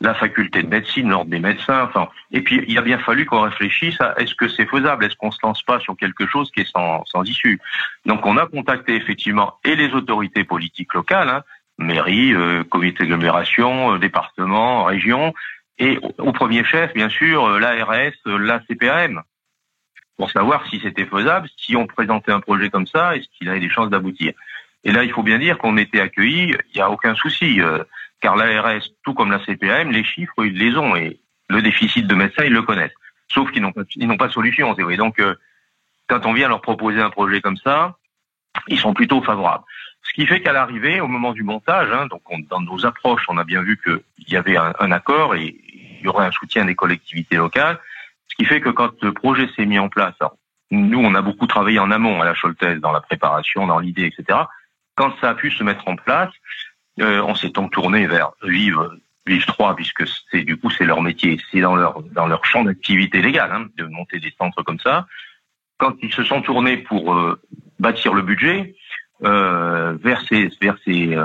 la, 0.00 0.14
faculté 0.14 0.62
de 0.62 0.68
médecine, 0.68 1.10
l'ordre 1.10 1.30
des 1.30 1.38
médecins, 1.38 1.84
enfin, 1.84 2.08
et 2.32 2.40
puis 2.40 2.64
il 2.66 2.78
a 2.78 2.82
bien 2.82 2.98
fallu 2.98 3.26
qu'on 3.26 3.42
réfléchisse 3.42 4.00
à 4.00 4.14
est-ce 4.18 4.34
que 4.34 4.48
c'est 4.48 4.66
faisable, 4.66 5.04
est-ce 5.04 5.16
qu'on 5.16 5.30
se 5.30 5.38
lance 5.42 5.62
pas 5.62 5.80
sur 5.80 5.96
quelque 5.96 6.26
chose 6.26 6.50
qui 6.50 6.60
est 6.60 6.70
sans, 6.70 7.04
sans 7.04 7.24
issue? 7.24 7.60
Donc 8.06 8.24
on 8.24 8.38
a 8.38 8.46
contacté 8.46 8.94
effectivement 8.94 9.58
et 9.64 9.76
les 9.76 9.92
autorités 9.92 10.44
politiques 10.44 10.94
locales, 10.94 11.28
hein, 11.28 11.42
mairie, 11.76 12.32
euh, 12.32 12.64
comité 12.64 13.04
d'agglomération, 13.04 13.94
euh, 13.94 13.98
département, 13.98 14.84
région, 14.84 15.34
et 15.78 15.98
au, 16.18 16.32
premier 16.32 16.64
chef, 16.64 16.94
bien 16.94 17.08
sûr, 17.08 17.44
euh, 17.44 17.58
l'ARS, 17.58 18.12
la 18.24 18.60
CPAM 18.60 19.22
pour 20.16 20.30
savoir 20.30 20.66
si 20.68 20.80
c'était 20.80 21.06
faisable, 21.06 21.48
si 21.56 21.76
on 21.76 21.86
présentait 21.86 22.32
un 22.32 22.40
projet 22.40 22.70
comme 22.70 22.86
ça, 22.86 23.16
est-ce 23.16 23.26
qu'il 23.36 23.48
avait 23.48 23.60
des 23.60 23.68
chances 23.68 23.90
d'aboutir. 23.90 24.32
Et 24.84 24.92
là, 24.92 25.02
il 25.02 25.12
faut 25.12 25.22
bien 25.22 25.38
dire 25.38 25.58
qu'on 25.58 25.76
était 25.76 26.00
accueillis, 26.00 26.54
il 26.72 26.76
n'y 26.76 26.80
a 26.80 26.90
aucun 26.90 27.14
souci, 27.14 27.60
euh, 27.60 27.82
car 28.20 28.36
l'ARS, 28.36 28.82
tout 29.02 29.14
comme 29.14 29.30
la 29.30 29.44
CPM, 29.44 29.90
les 29.90 30.04
chiffres, 30.04 30.44
ils 30.44 30.56
les 30.56 30.76
ont, 30.76 30.94
et 30.94 31.20
le 31.48 31.62
déficit 31.62 32.06
de 32.06 32.14
médecins, 32.14 32.44
ils 32.44 32.52
le 32.52 32.62
connaissent. 32.62 32.94
Sauf 33.28 33.50
qu'ils 33.50 33.62
n'ont 33.62 33.72
pas, 33.72 33.82
ils 33.96 34.06
n'ont 34.06 34.16
pas 34.16 34.28
de 34.28 34.32
solution, 34.32 34.74
c'est 34.76 34.82
vrai. 34.82 34.96
Donc, 34.96 35.18
euh, 35.18 35.34
quand 36.06 36.26
on 36.26 36.32
vient 36.32 36.48
leur 36.48 36.60
proposer 36.60 37.00
un 37.00 37.10
projet 37.10 37.40
comme 37.40 37.56
ça, 37.56 37.96
ils 38.68 38.78
sont 38.78 38.94
plutôt 38.94 39.22
favorables. 39.22 39.64
Ce 40.02 40.12
qui 40.12 40.26
fait 40.26 40.42
qu'à 40.42 40.52
l'arrivée, 40.52 41.00
au 41.00 41.08
moment 41.08 41.32
du 41.32 41.42
montage, 41.42 41.88
hein, 41.90 42.06
donc 42.06 42.22
dans 42.48 42.60
nos 42.60 42.84
approches, 42.84 43.24
on 43.28 43.38
a 43.38 43.44
bien 43.44 43.62
vu 43.62 43.80
qu'il 43.82 44.28
y 44.28 44.36
avait 44.36 44.56
un, 44.56 44.74
un 44.78 44.92
accord 44.92 45.34
et 45.34 45.56
il 45.72 46.00
y 46.02 46.08
aurait 46.08 46.26
un 46.26 46.30
soutien 46.30 46.66
des 46.66 46.74
collectivités 46.74 47.36
locales. 47.36 47.80
Ce 48.28 48.34
qui 48.36 48.44
fait 48.44 48.60
que 48.60 48.70
quand 48.70 49.02
le 49.02 49.12
projet 49.12 49.48
s'est 49.54 49.66
mis 49.66 49.78
en 49.78 49.88
place, 49.88 50.14
nous, 50.70 50.98
on 50.98 51.14
a 51.14 51.22
beaucoup 51.22 51.46
travaillé 51.46 51.78
en 51.78 51.90
amont 51.90 52.20
à 52.20 52.24
la 52.24 52.34
Choltaise, 52.34 52.80
dans 52.80 52.92
la 52.92 53.00
préparation, 53.00 53.66
dans 53.66 53.78
l'idée, 53.78 54.06
etc. 54.06 54.40
Quand 54.96 55.12
ça 55.20 55.30
a 55.30 55.34
pu 55.34 55.50
se 55.50 55.62
mettre 55.62 55.86
en 55.88 55.96
place, 55.96 56.32
euh, 57.00 57.22
on 57.22 57.34
s'est 57.34 57.50
donc 57.50 57.72
tourné 57.72 58.06
vers 58.06 58.32
Vive, 58.42 58.90
Vive 59.26 59.46
3, 59.46 59.76
puisque 59.76 60.04
c'est 60.30 60.42
du 60.42 60.56
coup 60.56 60.70
c'est 60.70 60.84
leur 60.84 61.02
métier, 61.02 61.40
c'est 61.50 61.60
dans 61.60 61.76
leur 61.76 62.02
dans 62.02 62.26
leur 62.26 62.44
champ 62.44 62.64
d'activité 62.64 63.20
légale 63.20 63.50
hein, 63.52 63.66
de 63.76 63.84
monter 63.84 64.20
des 64.20 64.32
centres 64.38 64.62
comme 64.62 64.78
ça. 64.78 65.06
Quand 65.78 65.94
ils 66.02 66.12
se 66.12 66.22
sont 66.22 66.42
tournés 66.42 66.76
pour 66.76 67.14
euh, 67.14 67.40
bâtir 67.78 68.14
le 68.14 68.22
budget 68.22 68.76
euh, 69.24 69.96
vers 70.02 70.22
ces 70.28 70.50
vers 70.60 70.76
ces 70.84 71.16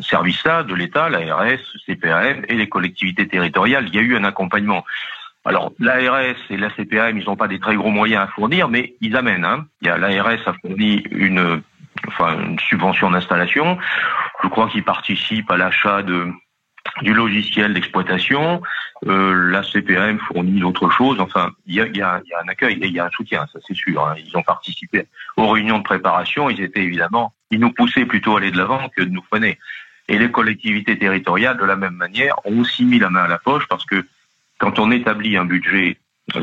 services-là 0.00 0.62
de 0.62 0.74
l'État, 0.74 1.10
l'ARS, 1.10 1.60
CPAM 1.86 2.44
et 2.48 2.54
les 2.54 2.68
collectivités 2.68 3.28
territoriales, 3.28 3.88
il 3.88 3.94
y 3.94 3.98
a 3.98 4.02
eu 4.02 4.16
un 4.16 4.24
accompagnement. 4.24 4.84
Alors, 5.44 5.72
l'ARS 5.80 6.36
et 6.50 6.56
la 6.56 6.70
CPAM, 6.70 7.18
ils 7.18 7.24
n'ont 7.24 7.36
pas 7.36 7.48
des 7.48 7.58
très 7.58 7.74
gros 7.74 7.90
moyens 7.90 8.24
à 8.24 8.26
fournir, 8.28 8.68
mais 8.68 8.94
ils 9.00 9.16
amènent. 9.16 9.44
Hein. 9.44 9.66
Il 9.80 9.88
y 9.88 9.90
a 9.90 9.98
l'ARS 9.98 10.46
a 10.46 10.52
fourni 10.54 11.02
une, 11.10 11.62
enfin, 12.06 12.38
une 12.38 12.58
subvention 12.60 13.10
d'installation. 13.10 13.76
Je 14.42 14.48
crois 14.48 14.68
qu'ils 14.68 14.84
participent 14.84 15.50
à 15.50 15.56
l'achat 15.56 16.02
de 16.02 16.32
du 17.00 17.14
logiciel 17.14 17.74
d'exploitation. 17.74 18.60
Euh, 19.06 19.50
la 19.50 19.62
CPAM 19.62 20.18
fournit 20.18 20.60
d'autres 20.60 20.90
choses. 20.90 21.20
Enfin, 21.20 21.50
il 21.66 21.74
y 21.74 21.80
a, 21.80 21.86
y, 21.86 22.02
a, 22.02 22.20
y 22.24 22.32
a, 22.32 22.40
un 22.44 22.48
accueil 22.48 22.78
et 22.80 22.86
il 22.86 22.92
y 22.92 23.00
a 23.00 23.06
un 23.06 23.10
soutien, 23.10 23.46
ça 23.52 23.58
c'est 23.66 23.74
sûr. 23.74 24.04
Hein. 24.04 24.14
Ils 24.18 24.36
ont 24.36 24.42
participé 24.42 25.06
aux 25.36 25.48
réunions 25.48 25.78
de 25.78 25.84
préparation. 25.84 26.50
Ils 26.50 26.60
étaient 26.60 26.82
évidemment, 26.82 27.32
ils 27.50 27.60
nous 27.60 27.72
poussaient 27.72 28.04
plutôt 28.04 28.36
à 28.36 28.38
aller 28.38 28.50
de 28.50 28.58
l'avant 28.58 28.88
que 28.96 29.02
de 29.02 29.10
nous 29.10 29.22
freiner. 29.22 29.58
Et 30.08 30.18
les 30.18 30.30
collectivités 30.30 30.98
territoriales, 30.98 31.56
de 31.56 31.64
la 31.64 31.76
même 31.76 31.94
manière, 31.94 32.34
ont 32.44 32.60
aussi 32.60 32.84
mis 32.84 32.98
la 32.98 33.10
main 33.10 33.24
à 33.24 33.28
la 33.28 33.38
poche 33.38 33.66
parce 33.68 33.84
que 33.84 34.04
quand 34.62 34.78
on 34.78 34.92
établit 34.92 35.36
un 35.36 35.44
budget 35.44 35.98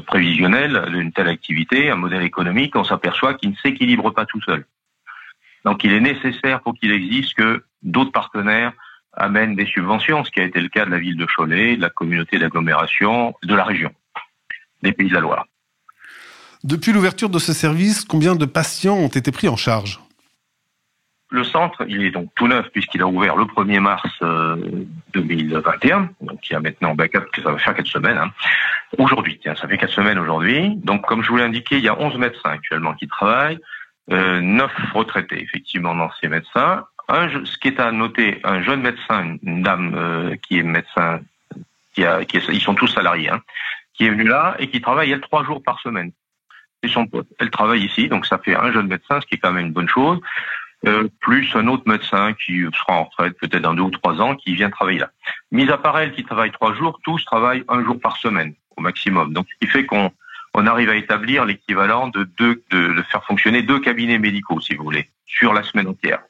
prévisionnel 0.06 0.90
d'une 0.92 1.14
telle 1.14 1.30
activité, 1.30 1.90
un 1.90 1.96
modèle 1.96 2.24
économique, 2.24 2.76
on 2.76 2.84
s'aperçoit 2.84 3.36
qu'il 3.36 3.52
ne 3.52 3.56
s'équilibre 3.56 4.12
pas 4.12 4.26
tout 4.26 4.42
seul. 4.42 4.66
Donc 5.64 5.86
il 5.86 5.94
est 5.94 6.02
nécessaire 6.02 6.60
pour 6.60 6.74
qu'il 6.74 6.92
existe 6.92 7.36
que 7.36 7.64
d'autres 7.82 8.12
partenaires 8.12 8.74
amènent 9.14 9.56
des 9.56 9.66
subventions, 9.66 10.26
ce 10.26 10.32
qui 10.32 10.42
a 10.42 10.44
été 10.44 10.60
le 10.60 10.68
cas 10.68 10.86
de 10.86 10.92
la 10.92 11.00
ville 11.00 11.16
de 11.16 11.26
Cholet, 11.26 11.78
de 11.78 11.82
la 11.82 11.90
communauté 11.90 12.38
d'agglomération, 12.38 13.36
de 13.42 13.56
la 13.56 13.64
région, 13.64 13.92
des 14.84 14.92
Pays 14.92 15.08
de 15.08 15.14
la 15.14 15.22
Loire. 15.22 15.46
Depuis 16.66 16.92
l'ouverture 16.92 17.30
de 17.30 17.40
ce 17.40 17.54
service, 17.54 18.04
combien 18.04 18.36
de 18.36 18.46
patients 18.46 18.98
ont 18.98 19.08
été 19.08 19.32
pris 19.32 19.48
en 19.48 19.56
charge? 19.56 20.02
Le 21.32 21.44
centre, 21.44 21.86
il 21.88 22.04
est 22.04 22.12
donc 22.12 22.30
tout 22.36 22.48
neuf 22.48 22.68
puisqu'il 22.72 23.02
a 23.02 23.08
ouvert 23.08 23.36
le 23.36 23.46
1er 23.46 23.80
mars 23.80 24.08
2021, 25.14 26.02
euh, 26.02 26.06
donc 26.22 26.50
il 26.50 26.54
y 26.54 26.56
a 26.56 26.60
maintenant 26.60 26.96
ben, 26.96 27.08
ça 27.12 27.52
va 27.52 27.58
faire 27.58 27.76
quatre 27.76 27.88
semaines. 27.88 28.18
Hein. 28.18 28.32
Aujourd'hui, 28.98 29.40
tiens, 29.42 29.56
ça 29.56 29.68
fait 29.68 29.78
quatre 29.78 29.94
semaines 29.94 30.18
aujourd'hui. 30.18 30.76
Donc 30.78 31.06
comme 31.06 31.24
je 31.24 31.30
vous 31.30 31.38
l'ai 31.38 31.44
indiqué, 31.44 31.78
il 31.78 31.84
y 31.84 31.90
a 31.90 32.00
11 32.00 32.18
médecins 32.18 32.50
actuellement 32.50 32.94
qui 32.94 33.08
travaillent, 33.08 33.60
euh, 34.12 34.42
9 34.42 34.72
retraités 34.94 35.42
effectivement 35.42 35.96
dans 35.96 36.10
ces 36.20 36.28
médecins. 36.28 36.86
Un, 37.08 37.30
ce 37.46 37.58
qui 37.58 37.70
est 37.70 37.80
à 37.80 37.92
noter, 37.92 38.40
un 38.44 38.62
jeune 38.62 38.82
médecin, 38.82 39.36
une 39.44 39.64
dame 39.64 39.94
euh, 39.96 40.36
qui 40.48 40.60
est 40.60 40.64
médecin, 40.64 41.22
qui 41.94 42.06
a, 42.06 42.24
qui 42.26 42.38
ils 42.38 42.62
sont 42.62 42.76
tous 42.76 42.88
salariés, 42.88 43.30
hein, 43.30 43.42
qui 43.94 44.06
est 44.06 44.10
venue 44.10 44.28
là 44.28 44.56
et 44.60 44.70
qui 44.70 44.82
travaille 44.82 45.12
elle 45.12 45.22
trois 45.22 45.44
jours 45.44 45.62
par 45.64 45.80
semaine. 45.80 46.12
C'est 46.82 46.90
son 46.90 47.06
pote. 47.06 47.28
Elle 47.40 47.50
travaille 47.50 47.84
ici, 47.84 48.08
donc 48.08 48.26
ça 48.26 48.38
fait 48.38 48.56
un 48.56 48.72
jeune 48.72 48.88
médecin, 48.88 49.20
ce 49.22 49.26
qui 49.26 49.36
est 49.36 49.38
quand 49.38 49.52
même 49.52 49.68
une 49.68 49.74
bonne 49.74 49.90
chose. 49.90 50.20
Euh, 50.88 51.10
plus 51.20 51.54
un 51.56 51.68
autre 51.68 51.84
médecin 51.88 52.34
qui 52.34 52.62
sera 52.62 53.00
en 53.00 53.04
retraite 53.04 53.38
peut-être 53.38 53.62
dans 53.62 53.74
deux 53.74 53.84
ou 53.84 53.90
trois 53.90 54.22
ans, 54.22 54.36
qui 54.36 54.54
vient 54.56 54.70
travailler 54.70 55.00
là. 55.00 55.12
Mis 55.52 55.70
à 55.70 55.78
part 55.78 56.00
elle 56.00 56.14
qui 56.14 56.24
travaille 56.24 56.52
trois 56.52 56.74
jours, 56.74 57.00
tous 57.04 57.24
travaillent 57.26 57.66
un 57.68 57.84
jour 57.84 58.00
par 58.00 58.16
semaine 58.16 58.54
au 58.78 58.82
maximum. 58.82 59.34
Donc, 59.34 59.48
ce 59.52 59.66
qui 59.66 59.72
fait 59.72 59.86
qu'on 59.86 60.12
on 60.54 60.66
arrive 60.66 60.90
à 60.90 60.96
établir 60.96 61.46
l'équivalent 61.46 62.08
de 62.08 62.24
deux, 62.24 62.64
de, 62.72 63.02
faire 63.12 63.24
fonctionner 63.26 63.62
deux 63.62 63.80
cabinets 63.80 64.20
médicaux, 64.20 64.62
si 64.62 64.76
vous 64.76 64.84
voulez, 64.84 65.10
sur 65.26 65.54
la 65.54 65.64
semaine 65.64 65.88
entière. 65.88 66.22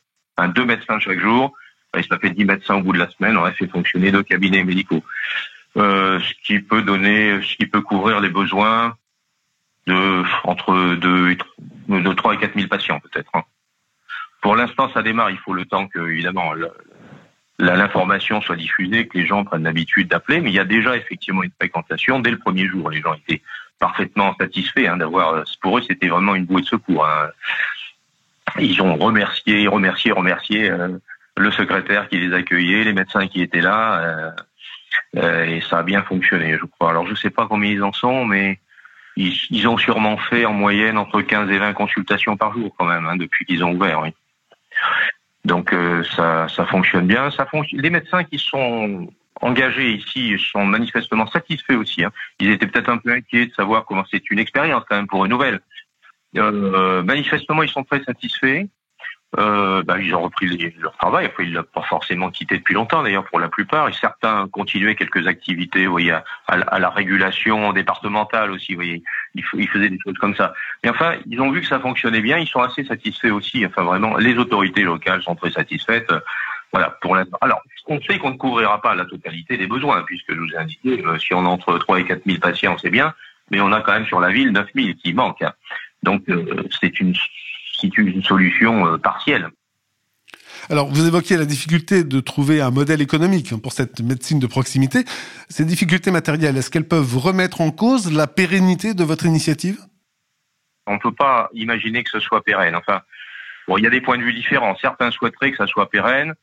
Deux 0.55 0.65
médecins 0.65 0.99
chaque 0.99 1.19
jour, 1.19 1.53
ça 1.93 2.17
fait 2.19 2.31
dix 2.31 2.45
médecins 2.45 2.75
au 2.75 2.81
bout 2.81 2.93
de 2.93 2.99
la 2.99 3.09
semaine, 3.09 3.37
on 3.37 3.43
a 3.43 3.51
fait 3.51 3.67
fonctionner 3.67 4.11
deux 4.11 4.23
cabinets 4.23 4.63
médicaux. 4.63 5.03
Euh, 5.77 6.19
ce 6.19 6.33
qui 6.43 6.59
peut 6.59 6.81
donner, 6.81 7.41
ce 7.41 7.55
qui 7.55 7.67
peut 7.67 7.81
couvrir 7.81 8.19
les 8.19 8.29
besoins 8.29 8.95
de 9.85 10.23
entre 10.43 10.95
deux, 10.95 11.37
de 11.87 12.13
3 12.13 12.33
et 12.33 12.37
4 12.37 12.55
000 12.55 12.67
patients 12.67 12.99
peut-être. 12.99 13.29
Hein. 13.33 13.43
Pour 14.41 14.55
l'instant, 14.55 14.89
ça 14.93 15.01
démarre. 15.01 15.31
Il 15.31 15.37
faut 15.37 15.53
le 15.53 15.65
temps 15.65 15.87
que, 15.87 15.99
évidemment, 15.99 16.53
l'information 17.59 18.41
soit 18.41 18.55
diffusée, 18.55 19.07
que 19.07 19.17
les 19.17 19.25
gens 19.25 19.43
prennent 19.43 19.63
l'habitude 19.63 20.07
d'appeler. 20.07 20.39
Mais 20.41 20.49
il 20.51 20.55
y 20.55 20.59
a 20.59 20.65
déjà 20.65 20.95
effectivement 20.95 21.43
une 21.43 21.51
fréquentation 21.59 22.19
dès 22.19 22.31
le 22.31 22.39
premier 22.39 22.67
jour. 22.67 22.89
Les 22.89 23.01
gens 23.01 23.13
étaient 23.13 23.41
parfaitement 23.79 24.35
satisfaits 24.39 24.87
hein, 24.87 24.97
d'avoir. 24.97 25.43
Pour 25.61 25.77
eux, 25.77 25.81
c'était 25.87 26.07
vraiment 26.07 26.35
une 26.35 26.45
bouée 26.45 26.61
de 26.61 26.67
secours. 26.67 27.05
Hein. 27.05 27.29
Ils 28.59 28.81
ont 28.81 28.95
remercié, 28.95 29.67
remercié, 29.67 30.11
remercié 30.11 30.69
euh, 30.69 30.97
le 31.37 31.51
secrétaire 31.51 32.09
qui 32.09 32.17
les 32.17 32.33
accueillait, 32.33 32.83
les 32.83 32.93
médecins 32.93 33.27
qui 33.27 33.41
étaient 33.41 33.61
là, 33.61 34.01
euh, 34.01 34.31
euh, 35.17 35.45
et 35.45 35.61
ça 35.61 35.79
a 35.79 35.83
bien 35.83 36.03
fonctionné, 36.03 36.57
je 36.59 36.65
crois. 36.65 36.89
Alors 36.89 37.05
je 37.05 37.11
ne 37.11 37.15
sais 37.15 37.29
pas 37.29 37.47
combien 37.47 37.71
ils 37.71 37.83
en 37.83 37.93
sont, 37.93 38.25
mais 38.25 38.59
ils, 39.15 39.67
ont 39.67 39.77
sûrement 39.77 40.17
fait 40.17 40.45
en 40.45 40.53
moyenne 40.53 40.97
entre 40.97 41.21
15 41.21 41.49
et 41.49 41.57
20 41.57 41.73
consultations 41.73 42.37
par 42.37 42.53
jour 42.53 42.73
quand 42.77 42.85
même 42.85 43.05
hein, 43.05 43.17
depuis 43.17 43.45
qu'ils 43.45 43.63
ont 43.63 43.73
ouvert. 43.73 44.03
Donc 45.45 45.73
euh, 45.73 46.03
ça, 46.15 46.47
fonctionne 46.65 47.07
bien. 47.07 47.29
Les 47.73 47.89
médecins 47.89 48.23
qui 48.23 48.37
sont 48.37 49.07
engagés 49.41 49.93
ici 49.93 50.37
sont 50.37 50.65
manifestement 50.65 51.27
satisfaits 51.27 51.75
aussi. 51.75 52.03
Hein. 52.03 52.11
Ils 52.39 52.51
étaient 52.51 52.67
peut-être 52.67 52.89
un 52.89 52.97
peu 52.97 53.11
inquiets 53.11 53.47
de 53.47 53.53
savoir 53.53 53.85
comment 53.85 54.03
c'est 54.11 54.29
une 54.29 54.39
expérience 54.39 54.83
quand 54.89 54.97
même 54.97 55.07
pour 55.07 55.25
une 55.25 55.31
nouvelle. 55.31 55.61
Euh, 56.37 57.01
manifestement, 57.03 57.63
ils 57.63 57.69
sont 57.69 57.83
très 57.83 58.03
satisfaits 58.03 58.65
euh, 59.37 59.83
bah, 59.83 59.99
ils 59.99 60.13
ont 60.15 60.23
repris 60.23 60.73
leur 60.79 60.95
travail. 60.97 61.27
Après, 61.27 61.45
ils 61.45 61.53
l'ont 61.53 61.63
pas 61.63 61.83
forcément 61.83 62.31
quitté 62.31 62.57
depuis 62.57 62.73
longtemps, 62.73 63.03
d'ailleurs, 63.03 63.25
pour 63.25 63.39
la 63.39 63.47
plupart. 63.47 63.87
Et 63.87 63.93
certains 63.93 64.47
continuaient 64.47 64.95
quelques 64.95 65.27
activités, 65.27 65.85
vous 65.85 65.91
voyez, 65.91 66.17
à, 66.47 66.79
la 66.79 66.89
régulation 66.89 67.71
départementale 67.71 68.51
aussi, 68.51 68.73
vous 68.73 68.79
voyez. 68.79 69.03
Ils, 69.35 69.43
faisaient 69.43 69.89
des 69.89 69.99
choses 70.03 70.17
comme 70.17 70.35
ça. 70.35 70.53
Mais 70.83 70.89
enfin, 70.89 71.15
ils 71.27 71.39
ont 71.39 71.51
vu 71.51 71.61
que 71.61 71.67
ça 71.67 71.79
fonctionnait 71.79 72.21
bien. 72.21 72.39
Ils 72.39 72.47
sont 72.47 72.61
assez 72.61 72.83
satisfaits 72.83 73.29
aussi. 73.29 73.63
Enfin, 73.65 73.83
vraiment, 73.83 74.17
les 74.17 74.35
autorités 74.37 74.81
locales 74.81 75.21
sont 75.21 75.35
très 75.35 75.51
satisfaites. 75.51 76.11
Voilà, 76.71 76.97
pour 77.01 77.15
l'instant. 77.15 77.37
Alors, 77.41 77.61
on 77.87 78.01
sait 78.01 78.17
qu'on 78.19 78.31
ne 78.31 78.37
couvrira 78.37 78.81
pas 78.81 78.95
la 78.95 79.05
totalité 79.05 79.57
des 79.57 79.67
besoins, 79.67 80.03
puisque 80.03 80.33
je 80.33 80.39
vous 80.39 80.53
ai 80.53 80.57
indiqué, 80.57 81.03
euh, 81.05 81.17
si 81.17 81.33
on 81.33 81.45
a 81.45 81.49
entre 81.49 81.77
3 81.77 81.99
et 81.99 82.05
4 82.05 82.21
000 82.25 82.39
patients, 82.39 82.77
c'est 82.79 82.91
bien, 82.91 83.13
mais 83.49 83.59
on 83.61 83.71
a 83.71 83.81
quand 83.81 83.93
même 83.93 84.05
sur 84.05 84.19
la 84.19 84.29
ville 84.29 84.51
9 84.51 84.67
000 84.75 84.89
qui 85.03 85.13
manquent. 85.13 85.45
Donc, 86.03 86.23
euh, 86.29 86.63
c'est 86.79 86.99
une 86.99 87.13
une 87.83 88.23
solution 88.23 88.85
euh, 88.85 88.97
partielle. 88.97 89.49
Alors, 90.69 90.87
vous 90.87 91.07
évoquiez 91.07 91.37
la 91.37 91.45
difficulté 91.45 92.03
de 92.03 92.19
trouver 92.19 92.61
un 92.61 92.69
modèle 92.69 93.01
économique 93.01 93.59
pour 93.61 93.71
cette 93.71 94.01
médecine 94.01 94.39
de 94.39 94.47
proximité. 94.47 95.05
Ces 95.49 95.65
difficultés 95.65 96.11
matérielles, 96.11 96.57
est-ce 96.57 96.69
qu'elles 96.69 96.87
peuvent 96.87 97.17
remettre 97.17 97.61
en 97.61 97.71
cause 97.71 98.11
la 98.11 98.27
pérennité 98.27 98.93
de 98.93 99.03
votre 99.03 99.25
initiative? 99.25 99.79
On 100.85 100.95
ne 100.95 100.99
peut 100.99 101.13
pas 101.13 101.49
imaginer 101.53 102.03
que 102.03 102.09
ce 102.09 102.19
soit 102.19 102.43
pérenne. 102.43 102.75
Enfin, 102.75 103.01
bon, 103.67 103.77
il 103.77 103.83
y 103.83 103.87
a 103.87 103.89
des 103.89 104.01
points 104.01 104.17
de 104.17 104.23
vue 104.23 104.33
différents. 104.33 104.75
Certains 104.81 105.11
souhaiteraient 105.11 105.51
que 105.51 105.57
ça 105.57 105.67
soit 105.67 105.89
pérenne. 105.89 106.33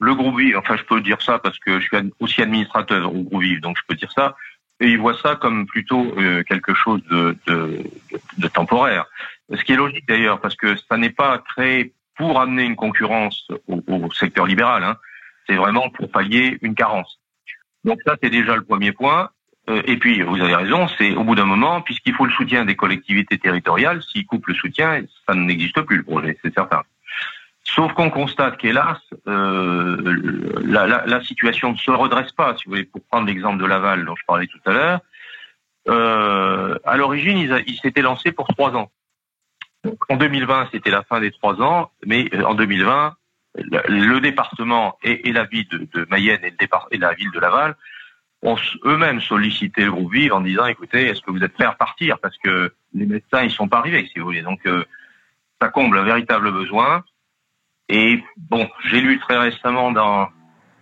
Le 0.00 0.14
groupe 0.14 0.38
Vive, 0.38 0.56
enfin, 0.56 0.76
je 0.76 0.82
peux 0.82 1.00
dire 1.00 1.20
ça 1.22 1.38
parce 1.38 1.58
que 1.58 1.80
je 1.80 1.86
suis 1.86 2.12
aussi 2.20 2.42
administrateur 2.42 3.14
au 3.14 3.22
groupe 3.22 3.42
Vive, 3.42 3.60
donc 3.60 3.76
je 3.78 3.82
peux 3.86 3.94
dire 3.94 4.12
ça. 4.12 4.36
Et 4.80 4.88
ils 4.88 4.98
voient 4.98 5.18
ça 5.22 5.36
comme 5.36 5.66
plutôt 5.66 6.14
euh, 6.18 6.42
quelque 6.42 6.74
chose 6.74 7.02
de, 7.10 7.36
de, 7.46 7.82
de 8.38 8.48
temporaire. 8.48 9.06
Ce 9.52 9.62
qui 9.62 9.72
est 9.72 9.76
logique 9.76 10.08
d'ailleurs, 10.08 10.40
parce 10.40 10.56
que 10.56 10.76
ça 10.88 10.96
n'est 10.96 11.10
pas 11.10 11.38
créé 11.38 11.92
pour 12.16 12.40
amener 12.40 12.64
une 12.64 12.76
concurrence 12.76 13.48
au, 13.68 14.10
secteur 14.12 14.46
libéral, 14.46 14.84
hein. 14.84 14.96
c'est 15.46 15.56
vraiment 15.56 15.90
pour 15.90 16.10
pallier 16.10 16.58
une 16.62 16.74
carence. 16.74 17.20
Donc 17.84 17.98
ça, 18.06 18.16
c'est 18.22 18.30
déjà 18.30 18.56
le 18.56 18.64
premier 18.64 18.92
point. 18.92 19.30
Euh, 19.68 19.82
et 19.86 19.96
puis, 19.96 20.22
vous 20.22 20.40
avez 20.40 20.54
raison, 20.54 20.88
c'est 20.98 21.14
au 21.14 21.24
bout 21.24 21.34
d'un 21.34 21.44
moment, 21.44 21.80
puisqu'il 21.80 22.14
faut 22.14 22.26
le 22.26 22.32
soutien 22.32 22.64
des 22.64 22.76
collectivités 22.76 23.38
territoriales, 23.38 24.02
s'ils 24.02 24.26
coupent 24.26 24.46
le 24.46 24.54
soutien, 24.54 25.02
ça 25.26 25.34
n'existe 25.34 25.80
plus 25.82 25.98
le 25.98 26.02
projet, 26.02 26.38
c'est 26.42 26.54
certain. 26.54 26.82
Sauf 27.64 27.92
qu'on 27.94 28.10
constate 28.10 28.58
qu'hélas, 28.58 28.98
euh, 29.26 30.60
la, 30.62 30.86
la, 30.86 31.06
la, 31.06 31.24
situation 31.24 31.72
ne 31.72 31.78
se 31.78 31.90
redresse 31.90 32.30
pas. 32.32 32.54
Si 32.56 32.64
vous 32.66 32.72
voulez, 32.72 32.84
pour 32.84 33.02
prendre 33.10 33.26
l'exemple 33.26 33.60
de 33.60 33.66
Laval 33.66 34.04
dont 34.04 34.14
je 34.16 34.24
parlais 34.26 34.46
tout 34.46 34.60
à 34.66 34.72
l'heure, 34.72 35.00
euh, 35.88 36.78
à 36.84 36.96
l'origine, 36.96 37.38
ils, 37.38 37.64
ils 37.66 37.78
s'étaient 37.78 38.02
lancés 38.02 38.32
pour 38.32 38.46
trois 38.48 38.72
ans 38.72 38.90
en 40.08 40.16
2020, 40.16 40.68
c'était 40.72 40.90
la 40.90 41.02
fin 41.02 41.20
des 41.20 41.30
trois 41.30 41.60
ans, 41.60 41.90
mais 42.06 42.28
euh, 42.34 42.44
en 42.44 42.54
2020, 42.54 43.16
le, 43.56 44.18
département 44.18 44.98
et, 45.02 45.32
la 45.32 45.44
ville 45.44 45.68
de, 45.68 46.06
Mayenne 46.10 46.44
et, 46.44 46.50
le 46.50 46.68
et 46.90 46.98
la 46.98 47.14
ville 47.14 47.30
de 47.30 47.38
Laval 47.38 47.76
ont 48.42 48.56
eux-mêmes 48.84 49.20
sollicité 49.20 49.84
le 49.84 49.92
groupe 49.92 50.12
Vive 50.12 50.32
en 50.32 50.40
disant 50.40 50.66
écoutez, 50.66 51.06
est-ce 51.06 51.20
que 51.20 51.30
vous 51.30 51.42
êtes 51.42 51.52
prêts 51.52 51.64
à 51.64 51.70
repartir? 51.70 52.18
Parce 52.18 52.36
que 52.38 52.74
les 52.94 53.06
médecins, 53.06 53.42
ils 53.42 53.50
sont 53.50 53.68
pas 53.68 53.78
arrivés, 53.78 54.08
si 54.12 54.18
vous 54.18 54.26
voulez. 54.26 54.42
Donc, 54.42 54.60
euh, 54.66 54.84
ça 55.60 55.68
comble 55.68 55.98
un 55.98 56.02
véritable 56.02 56.52
besoin. 56.52 57.04
Et 57.88 58.22
bon, 58.36 58.68
j'ai 58.86 59.00
lu 59.00 59.18
très 59.20 59.38
récemment 59.38 59.92
dans 59.92 60.28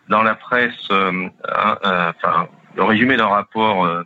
dans 0.08 0.22
la 0.22 0.34
presse, 0.34 0.88
euh, 0.90 1.28
enfin, 1.44 2.48
le 2.76 2.82
résumé 2.82 3.16
d'un 3.16 3.28
rapport 3.28 3.84
euh, 3.86 4.02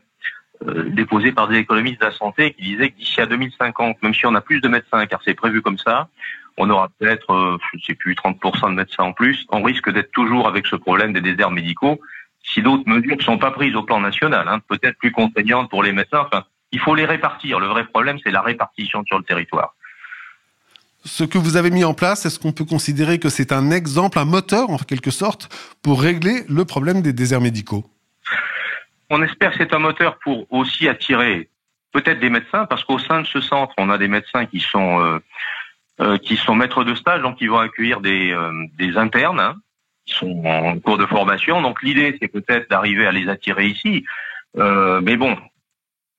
déposé 0.64 1.32
par 1.32 1.48
des 1.48 1.58
économistes 1.58 2.00
de 2.00 2.06
la 2.06 2.12
santé 2.12 2.52
qui 2.52 2.62
disaient 2.62 2.90
que 2.90 2.96
d'ici 2.96 3.20
à 3.20 3.26
2050, 3.26 4.02
même 4.02 4.14
si 4.14 4.26
on 4.26 4.34
a 4.34 4.40
plus 4.40 4.60
de 4.60 4.68
médecins, 4.68 5.06
car 5.06 5.20
c'est 5.24 5.34
prévu 5.34 5.62
comme 5.62 5.78
ça, 5.78 6.08
on 6.58 6.70
aura 6.70 6.88
peut-être, 6.98 7.32
euh, 7.32 7.58
je 7.72 7.76
ne 7.76 7.82
sais 7.82 7.94
plus, 7.94 8.14
30% 8.14 8.70
de 8.70 8.74
médecins 8.74 9.04
en 9.04 9.12
plus. 9.12 9.46
On 9.50 9.62
risque 9.62 9.90
d'être 9.90 10.10
toujours 10.12 10.48
avec 10.48 10.66
ce 10.66 10.76
problème 10.76 11.12
des 11.12 11.20
déserts 11.20 11.50
médicaux 11.50 12.00
si 12.42 12.62
d'autres 12.62 12.88
mesures 12.88 13.16
ne 13.16 13.22
sont 13.22 13.38
pas 13.38 13.50
prises 13.50 13.74
au 13.74 13.82
plan 13.82 14.00
national, 14.00 14.46
hein, 14.48 14.60
peut-être 14.68 14.96
plus 14.98 15.10
contraignantes 15.10 15.68
pour 15.68 15.82
les 15.82 15.92
médecins. 15.92 16.24
Enfin, 16.26 16.44
il 16.72 16.78
faut 16.78 16.94
les 16.94 17.04
répartir. 17.04 17.58
Le 17.58 17.66
vrai 17.66 17.84
problème, 17.86 18.18
c'est 18.22 18.30
la 18.30 18.40
répartition 18.40 19.02
sur 19.04 19.18
le 19.18 19.24
territoire. 19.24 19.74
Ce 21.04 21.24
que 21.24 21.38
vous 21.38 21.56
avez 21.56 21.70
mis 21.70 21.84
en 21.84 21.94
place, 21.94 22.24
est-ce 22.24 22.38
qu'on 22.38 22.52
peut 22.52 22.64
considérer 22.64 23.18
que 23.18 23.28
c'est 23.28 23.52
un 23.52 23.70
exemple, 23.70 24.18
un 24.18 24.24
moteur 24.24 24.70
en 24.70 24.78
quelque 24.78 25.10
sorte, 25.10 25.48
pour 25.82 26.00
régler 26.00 26.44
le 26.48 26.64
problème 26.64 27.02
des 27.02 27.12
déserts 27.12 27.40
médicaux? 27.40 27.84
On 29.10 29.22
espère 29.22 29.52
que 29.52 29.58
c'est 29.58 29.74
un 29.74 29.78
moteur 29.78 30.18
pour 30.18 30.46
aussi 30.52 30.88
attirer 30.88 31.48
peut-être 31.96 32.20
des 32.20 32.30
médecins, 32.30 32.66
parce 32.66 32.84
qu'au 32.84 32.98
sein 32.98 33.22
de 33.22 33.26
ce 33.26 33.40
centre, 33.40 33.74
on 33.78 33.88
a 33.88 33.98
des 33.98 34.08
médecins 34.08 34.46
qui 34.46 34.60
sont 34.60 35.00
euh, 35.00 35.18
euh, 36.00 36.18
qui 36.18 36.36
sont 36.36 36.54
maîtres 36.54 36.84
de 36.84 36.94
stage, 36.94 37.22
donc 37.22 37.38
ils 37.40 37.48
vont 37.48 37.58
accueillir 37.58 38.00
des, 38.00 38.32
euh, 38.32 38.52
des 38.76 38.98
internes 38.98 39.40
hein, 39.40 39.54
qui 40.04 40.14
sont 40.14 40.44
en 40.44 40.78
cours 40.78 40.98
de 40.98 41.06
formation. 41.06 41.62
Donc 41.62 41.82
l'idée, 41.82 42.16
c'est 42.20 42.28
peut-être 42.28 42.68
d'arriver 42.68 43.06
à 43.06 43.12
les 43.12 43.28
attirer 43.28 43.66
ici. 43.66 44.04
mais 44.54 45.16
bon, 45.16 45.36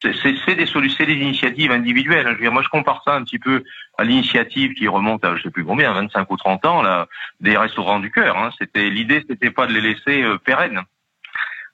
c'est 0.01 0.55
des 0.55 0.65
solutions, 0.65 1.05
des 1.05 1.13
initiatives 1.13 1.71
individuelles. 1.71 2.35
Je 2.39 2.43
veux 2.43 2.49
moi, 2.49 2.63
je 2.63 2.69
compare 2.69 3.01
ça 3.05 3.13
un 3.13 3.23
petit 3.23 3.39
peu 3.39 3.63
à 3.97 4.03
l'initiative 4.03 4.73
qui 4.73 4.87
remonte 4.87 5.23
à 5.25 5.35
je 5.35 5.43
sais 5.43 5.51
plus 5.51 5.65
combien, 5.65 5.93
25 5.93 6.29
ou 6.31 6.37
30 6.37 6.65
ans, 6.65 6.81
là, 6.81 7.07
des 7.39 7.55
restaurants 7.55 7.99
du 7.99 8.11
cœur. 8.11 8.35
Hein. 8.37 8.49
C'était 8.57 8.89
l'idée, 8.89 9.23
c'était 9.27 9.51
pas 9.51 9.67
de 9.67 9.73
les 9.73 9.81
laisser 9.81 10.23
pérennes. 10.43 10.81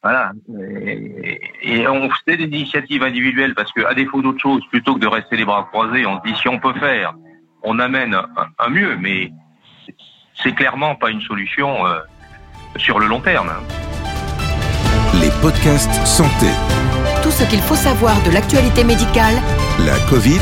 Voilà. 0.03 0.33
Et, 1.61 1.87
on 1.87 2.09
fait 2.25 2.35
des 2.35 2.43
initiatives 2.43 3.03
individuelles 3.03 3.55
parce 3.55 3.71
que, 3.71 3.85
à 3.85 3.93
défaut 3.93 4.21
d'autre 4.21 4.39
chose, 4.39 4.61
plutôt 4.69 4.95
que 4.95 4.99
de 4.99 5.07
rester 5.07 5.37
les 5.37 5.45
bras 5.45 5.63
croisés, 5.71 6.05
on 6.05 6.17
se 6.17 6.23
dit 6.29 6.37
si 6.39 6.49
on 6.49 6.59
peut 6.59 6.73
faire, 6.73 7.13
on 7.63 7.79
amène 7.79 8.13
un, 8.59 8.69
mieux, 8.69 8.97
mais 8.97 9.31
c'est 10.35 10.53
clairement 10.53 10.95
pas 10.95 11.09
une 11.09 11.21
solution 11.21 11.87
euh, 11.87 11.99
sur 12.75 12.99
le 12.99 13.07
long 13.07 13.21
terme. 13.21 13.49
Les 15.21 15.31
podcasts 15.41 16.05
santé. 16.05 16.47
Tout 17.21 17.31
ce 17.31 17.49
qu'il 17.49 17.61
faut 17.61 17.75
savoir 17.75 18.21
de 18.23 18.31
l'actualité 18.31 18.83
médicale, 18.83 19.35
la 19.79 19.97
Covid 20.09 20.41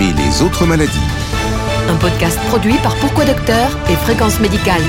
et 0.00 0.12
les 0.14 0.42
autres 0.42 0.64
maladies. 0.64 1.08
Un 1.90 1.96
podcast 1.96 2.38
produit 2.48 2.78
par 2.82 2.96
Pourquoi 2.96 3.26
Docteur 3.26 3.68
et 3.90 3.96
Fréquence 3.96 4.40
Médicale. 4.40 4.80